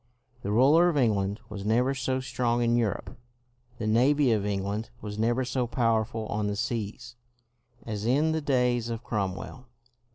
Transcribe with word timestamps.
The 0.41 0.49
ruler 0.49 0.89
of 0.89 0.97
England 0.97 1.41
was 1.47 1.63
never 1.63 1.93
so 1.93 2.19
strong 2.21 2.63
in 2.63 2.75
Europe, 2.75 3.19
the 3.77 3.85
navy 3.85 4.31
of 4.31 4.47
England 4.47 4.89
was 4.99 5.19
never 5.19 5.45
so 5.45 5.67
powerful 5.67 6.25
on 6.25 6.47
the 6.47 6.55
seas, 6.55 7.15
as 7.85 8.03
in 8.03 8.31
the 8.31 8.41
days 8.41 8.89
of 8.89 9.03
Cromwell. 9.03 9.67